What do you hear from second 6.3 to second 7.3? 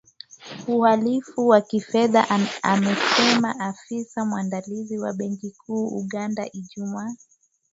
Ijumaa